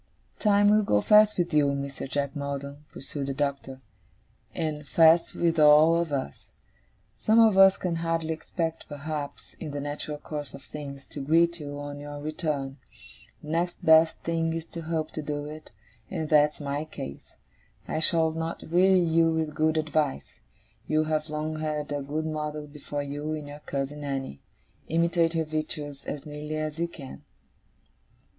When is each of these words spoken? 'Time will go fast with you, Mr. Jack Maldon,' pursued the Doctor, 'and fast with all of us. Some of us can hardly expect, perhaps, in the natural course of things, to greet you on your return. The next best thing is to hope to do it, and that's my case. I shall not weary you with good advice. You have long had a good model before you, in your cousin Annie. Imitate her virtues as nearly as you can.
'Time 0.39 0.67
will 0.71 0.81
go 0.81 0.99
fast 0.99 1.37
with 1.37 1.53
you, 1.53 1.67
Mr. 1.67 2.09
Jack 2.09 2.35
Maldon,' 2.35 2.85
pursued 2.91 3.27
the 3.27 3.35
Doctor, 3.35 3.81
'and 4.55 4.87
fast 4.87 5.35
with 5.35 5.59
all 5.59 5.95
of 5.95 6.11
us. 6.11 6.49
Some 7.19 7.39
of 7.39 7.55
us 7.55 7.77
can 7.77 7.97
hardly 7.97 8.33
expect, 8.33 8.89
perhaps, 8.89 9.53
in 9.59 9.69
the 9.69 9.79
natural 9.79 10.17
course 10.17 10.55
of 10.55 10.63
things, 10.63 11.05
to 11.09 11.19
greet 11.21 11.59
you 11.59 11.77
on 11.77 11.99
your 11.99 12.19
return. 12.19 12.77
The 13.43 13.49
next 13.49 13.85
best 13.85 14.17
thing 14.23 14.53
is 14.53 14.65
to 14.73 14.81
hope 14.81 15.11
to 15.11 15.21
do 15.21 15.45
it, 15.45 15.69
and 16.09 16.27
that's 16.29 16.59
my 16.59 16.83
case. 16.85 17.35
I 17.87 17.99
shall 17.99 18.31
not 18.31 18.63
weary 18.71 19.01
you 19.03 19.29
with 19.31 19.53
good 19.53 19.77
advice. 19.77 20.39
You 20.87 21.03
have 21.03 21.29
long 21.29 21.57
had 21.59 21.91
a 21.91 22.01
good 22.01 22.25
model 22.25 22.65
before 22.65 23.03
you, 23.03 23.33
in 23.33 23.45
your 23.45 23.59
cousin 23.59 24.03
Annie. 24.03 24.41
Imitate 24.87 25.33
her 25.35 25.45
virtues 25.45 26.05
as 26.05 26.25
nearly 26.25 26.55
as 26.57 26.79
you 26.79 26.87
can. 26.87 27.21